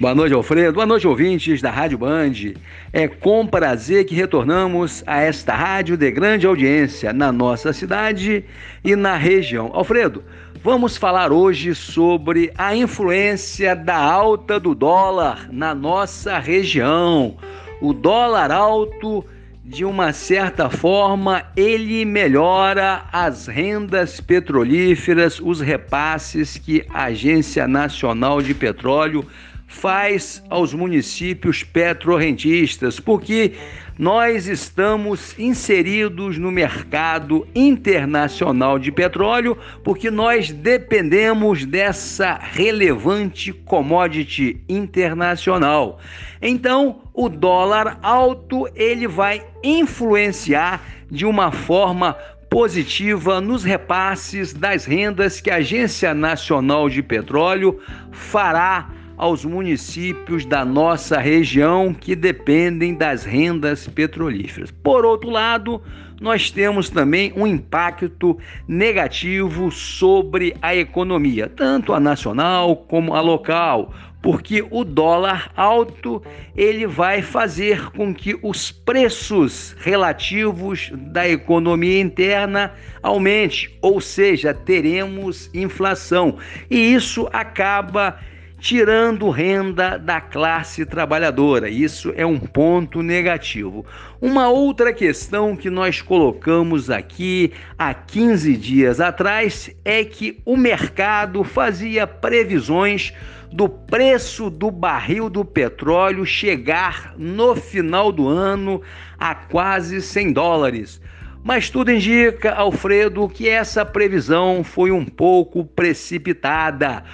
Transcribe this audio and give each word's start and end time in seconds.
Boa 0.00 0.14
noite, 0.14 0.32
Alfredo. 0.32 0.74
Boa 0.74 0.86
noite, 0.86 1.08
ouvintes 1.08 1.60
da 1.60 1.72
Rádio 1.72 1.98
Band. 1.98 2.54
É 2.92 3.08
com 3.08 3.44
prazer 3.44 4.04
que 4.04 4.14
retornamos 4.14 5.02
a 5.04 5.20
esta 5.20 5.52
rádio 5.52 5.96
de 5.96 6.08
grande 6.12 6.46
audiência 6.46 7.12
na 7.12 7.32
nossa 7.32 7.72
cidade 7.72 8.44
e 8.84 8.94
na 8.94 9.16
região. 9.16 9.72
Alfredo, 9.74 10.22
vamos 10.62 10.96
falar 10.96 11.32
hoje 11.32 11.74
sobre 11.74 12.52
a 12.56 12.76
influência 12.76 13.74
da 13.74 13.96
alta 13.96 14.60
do 14.60 14.72
dólar 14.72 15.48
na 15.50 15.74
nossa 15.74 16.38
região. 16.38 17.36
O 17.80 17.92
dólar 17.92 18.52
alto 18.52 19.24
de 19.64 19.84
uma 19.84 20.12
certa 20.12 20.70
forma, 20.70 21.42
ele 21.56 22.04
melhora 22.04 23.02
as 23.12 23.48
rendas 23.48 24.20
petrolíferas, 24.20 25.40
os 25.40 25.60
repasses 25.60 26.56
que 26.56 26.86
a 26.88 27.06
Agência 27.06 27.66
Nacional 27.66 28.40
de 28.40 28.54
Petróleo 28.54 29.26
faz 29.68 30.42
aos 30.48 30.72
municípios 30.72 31.62
petrorrentistas, 31.62 32.98
porque 32.98 33.52
nós 33.98 34.46
estamos 34.46 35.38
inseridos 35.38 36.38
no 36.38 36.50
mercado 36.50 37.46
internacional 37.54 38.78
de 38.78 38.90
petróleo, 38.90 39.58
porque 39.84 40.10
nós 40.10 40.50
dependemos 40.50 41.66
dessa 41.66 42.38
relevante 42.40 43.52
commodity 43.52 44.60
internacional. 44.68 46.00
Então, 46.40 47.02
o 47.12 47.28
dólar 47.28 47.98
alto 48.02 48.68
ele 48.74 49.06
vai 49.06 49.44
influenciar 49.62 50.82
de 51.10 51.26
uma 51.26 51.52
forma 51.52 52.16
positiva 52.48 53.40
nos 53.40 53.64
repasses 53.64 54.54
das 54.54 54.86
rendas 54.86 55.40
que 55.40 55.50
a 55.50 55.56
Agência 55.56 56.14
Nacional 56.14 56.88
de 56.88 57.02
Petróleo 57.02 57.78
fará 58.10 58.97
aos 59.18 59.44
municípios 59.44 60.46
da 60.46 60.64
nossa 60.64 61.18
região 61.18 61.92
que 61.92 62.14
dependem 62.14 62.94
das 62.94 63.24
rendas 63.24 63.88
petrolíferas. 63.88 64.70
Por 64.70 65.04
outro 65.04 65.28
lado, 65.28 65.82
nós 66.20 66.50
temos 66.50 66.88
também 66.88 67.32
um 67.36 67.46
impacto 67.46 68.38
negativo 68.66 69.70
sobre 69.70 70.54
a 70.62 70.74
economia, 70.74 71.48
tanto 71.48 71.92
a 71.92 72.00
nacional 72.00 72.76
como 72.76 73.14
a 73.14 73.20
local, 73.20 73.92
porque 74.22 74.64
o 74.70 74.84
dólar 74.84 75.52
alto 75.56 76.22
ele 76.56 76.86
vai 76.86 77.22
fazer 77.22 77.90
com 77.90 78.12
que 78.12 78.38
os 78.42 78.70
preços 78.70 79.76
relativos 79.78 80.90
da 80.92 81.28
economia 81.28 82.00
interna 82.00 82.72
aumente, 83.00 83.78
ou 83.80 84.00
seja, 84.00 84.52
teremos 84.52 85.48
inflação. 85.54 86.36
E 86.68 86.94
isso 86.94 87.28
acaba 87.32 88.18
tirando 88.58 89.30
renda 89.30 89.96
da 89.96 90.20
classe 90.20 90.84
trabalhadora. 90.84 91.68
Isso 91.68 92.12
é 92.16 92.26
um 92.26 92.38
ponto 92.38 93.02
negativo. 93.02 93.86
Uma 94.20 94.48
outra 94.48 94.92
questão 94.92 95.54
que 95.56 95.70
nós 95.70 96.02
colocamos 96.02 96.90
aqui 96.90 97.52
há 97.78 97.94
15 97.94 98.56
dias 98.56 99.00
atrás 99.00 99.70
é 99.84 100.04
que 100.04 100.40
o 100.44 100.56
mercado 100.56 101.44
fazia 101.44 102.06
previsões 102.06 103.12
do 103.52 103.68
preço 103.68 104.50
do 104.50 104.70
barril 104.70 105.30
do 105.30 105.44
petróleo 105.44 106.26
chegar 106.26 107.14
no 107.16 107.54
final 107.56 108.12
do 108.12 108.28
ano 108.28 108.82
a 109.18 109.34
quase 109.34 110.02
100 110.02 110.32
dólares. 110.32 111.00
Mas 111.42 111.70
tudo 111.70 111.90
indica, 111.90 112.52
Alfredo, 112.52 113.28
que 113.28 113.48
essa 113.48 113.84
previsão 113.84 114.62
foi 114.64 114.90
um 114.90 115.04
pouco 115.04 115.64
precipitada 115.64 117.04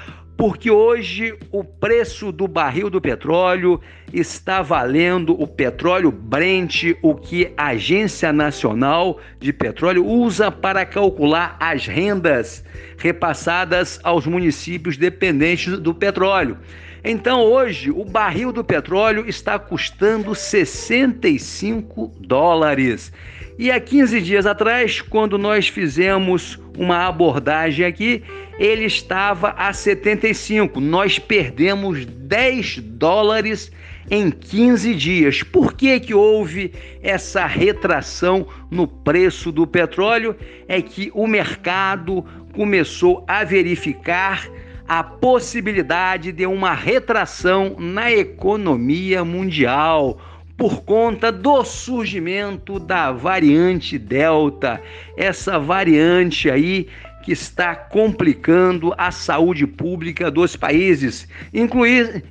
porque 0.47 0.71
hoje 0.71 1.35
o 1.51 1.65
preço 1.65 2.31
do 2.31 2.47
barril 2.47 2.91
do 2.91 3.01
petróleo 3.01 3.81
está 4.13 4.61
valendo 4.61 5.33
o 5.41 5.47
petróleo 5.47 6.13
Brent, 6.13 6.95
o 7.01 7.15
que 7.15 7.51
a 7.57 7.69
Agência 7.69 8.31
Nacional 8.31 9.19
de 9.41 9.55
Petróleo 9.55 10.05
usa 10.05 10.51
para 10.51 10.85
calcular 10.85 11.57
as 11.59 11.87
rendas 11.87 12.63
repassadas 12.99 13.99
aos 14.03 14.27
municípios 14.27 14.99
dependentes 14.99 15.79
do 15.79 15.95
petróleo. 15.95 16.59
Então, 17.03 17.41
hoje, 17.41 17.91
o 17.91 18.05
barril 18.05 18.53
do 18.53 18.63
petróleo 18.63 19.27
está 19.27 19.59
custando 19.59 20.35
65 20.35 22.13
dólares. 22.21 23.11
E 23.57 23.71
há 23.71 23.79
15 23.79 24.21
dias 24.21 24.47
atrás, 24.47 25.01
quando 25.01 25.39
nós 25.39 25.69
fizemos 25.69 26.59
uma 26.77 27.07
abordagem 27.07 27.87
aqui, 27.87 28.21
ele 28.59 28.85
estava 28.85 29.51
a 29.51 29.73
75. 29.73 30.81
Nós 30.81 31.21
perdemos 31.21 32.05
10 32.05 32.81
dólares 32.81 33.71
em 34.11 34.29
15 34.29 34.93
dias. 34.97 35.43
Por 35.45 35.75
que 35.75 36.01
que 36.01 36.13
houve 36.13 36.73
essa 37.01 37.47
retração 37.47 38.45
no 38.69 38.89
preço 38.89 39.53
do 39.53 39.69
petróleo? 39.69 40.35
É 40.67 40.83
que 40.83 41.13
o 41.15 41.29
mercado 41.29 42.25
começou 42.53 43.25
a 43.29 43.45
verificar 43.45 44.49
a 44.87 45.03
possibilidade 45.03 46.33
de 46.33 46.45
uma 46.45 46.75
retração 46.75 47.77
na 47.79 48.11
economia 48.13 49.25
mundial 49.25 50.19
por 50.57 50.83
conta 50.83 51.33
do 51.33 51.65
surgimento 51.65 52.79
da 52.79 53.11
variante 53.13 53.99
Delta. 53.99 54.81
Essa 55.17 55.59
variante 55.59 56.51
aí 56.51 56.89
que 57.25 57.33
está 57.33 57.75
complicando 57.75 58.93
a 58.99 59.11
saúde 59.11 59.67
pública 59.67 60.31
dos 60.31 60.57
países. 60.57 61.27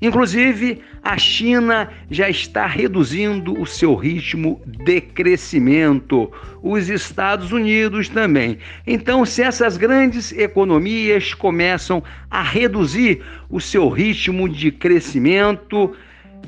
inclusive, 0.02 0.82
a 1.02 1.18
China 1.18 1.90
já 2.12 2.30
está 2.30 2.68
reduzindo 2.68 3.60
o 3.60 3.66
seu 3.66 3.96
ritmo 3.96 4.62
de 4.66 5.02
crescimento. 5.02 6.32
Os 6.62 6.90
Estados 6.90 7.52
Unidos 7.52 8.08
também. 8.08 8.60
Então, 8.86 9.26
se 9.26 9.42
essas 9.42 9.78
grandes 9.78 10.32
economias 10.32 11.34
começam 11.34 12.04
a 12.30 12.44
reduzir 12.44 13.22
o 13.50 13.60
seu 13.60 13.90
ritmo 13.90 14.48
de 14.48 14.72
crescimento, 14.72 15.96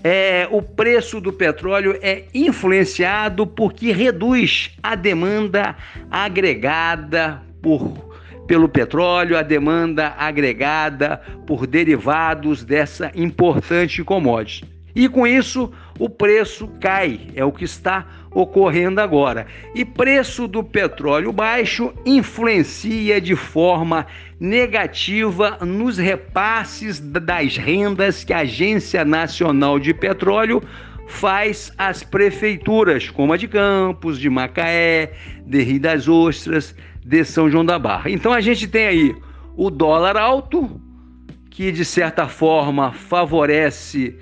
é, 0.03 0.47
o 0.51 0.61
preço 0.61 1.19
do 1.19 1.33
petróleo 1.33 1.97
é 2.01 2.25
influenciado 2.33 3.47
porque 3.47 3.91
reduz 3.91 4.71
a 4.83 4.95
demanda 4.95 5.75
agregada 6.09 7.41
por 7.61 8.15
pelo 8.47 8.69
petróleo, 8.69 9.35
a 9.35 9.41
demanda 9.41 10.13
agregada 10.17 11.19
por 11.47 11.65
derivados 11.65 12.63
dessa 12.63 13.11
importante 13.15 14.03
commodity. 14.03 14.74
E 14.95 15.09
com 15.09 15.27
isso, 15.27 15.71
o 15.99 16.09
preço 16.09 16.69
cai, 16.79 17.19
é 17.35 17.43
o 17.43 17.51
que 17.51 17.65
está 17.65 18.07
ocorrendo 18.31 19.01
agora. 19.01 19.45
E 19.73 19.83
preço 19.83 20.47
do 20.47 20.63
petróleo 20.63 21.33
baixo 21.33 21.93
influencia 22.05 23.19
de 23.19 23.35
forma 23.35 24.07
negativa 24.39 25.57
nos 25.61 25.97
repasses 25.97 26.99
das 26.99 27.57
rendas 27.57 28.23
que 28.23 28.31
a 28.31 28.39
Agência 28.39 29.03
Nacional 29.03 29.79
de 29.79 29.93
Petróleo 29.93 30.63
faz 31.07 31.71
às 31.77 32.03
prefeituras, 32.03 33.09
como 33.09 33.33
a 33.33 33.37
de 33.37 33.47
Campos, 33.47 34.19
de 34.19 34.29
Macaé, 34.29 35.11
de 35.45 35.61
Rio 35.61 35.79
das 35.79 36.07
Ostras, 36.07 36.75
de 37.03 37.23
São 37.23 37.49
João 37.49 37.65
da 37.65 37.77
Barra. 37.77 38.09
Então 38.09 38.33
a 38.33 38.41
gente 38.41 38.67
tem 38.67 38.87
aí 38.87 39.15
o 39.55 39.69
dólar 39.69 40.17
alto, 40.17 40.81
que 41.49 41.71
de 41.71 41.85
certa 41.85 42.27
forma 42.27 42.91
favorece 42.91 44.17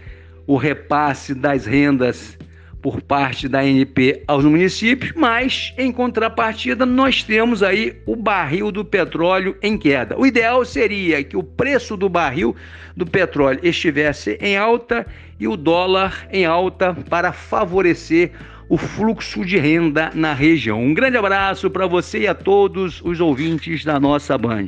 o 0.47 0.57
repasse 0.57 1.33
das 1.33 1.65
rendas 1.65 2.37
por 2.83 3.01
parte 3.01 3.47
da 3.47 3.61
ANP 3.61 4.23
aos 4.27 4.43
municípios, 4.43 5.13
mas 5.15 5.73
em 5.77 5.89
contrapartida 5.89 6.85
nós 6.85 7.23
temos 7.23 7.63
aí 7.63 7.95
o 8.05 8.13
barril 8.13 8.73
do 8.73 8.83
petróleo 8.83 9.55
em 9.61 9.77
queda. 9.77 10.19
O 10.19 10.25
ideal 10.27 10.65
seria 10.65 11.23
que 11.23 11.37
o 11.37 11.41
preço 11.41 11.95
do 11.95 12.09
barril 12.09 12.53
do 12.95 13.05
petróleo 13.05 13.61
estivesse 13.63 14.37
em 14.41 14.57
alta 14.57 15.07
e 15.39 15.47
o 15.47 15.55
dólar 15.55 16.27
em 16.29 16.45
alta 16.45 16.93
para 16.93 17.31
favorecer 17.31 18.31
o 18.67 18.77
fluxo 18.77 19.45
de 19.45 19.57
renda 19.57 20.11
na 20.13 20.33
região. 20.33 20.83
Um 20.83 20.93
grande 20.93 21.15
abraço 21.15 21.69
para 21.69 21.87
você 21.87 22.19
e 22.19 22.27
a 22.27 22.35
todos 22.35 23.01
os 23.01 23.21
ouvintes 23.21 23.85
da 23.85 23.97
nossa 23.97 24.37
Band. 24.37 24.67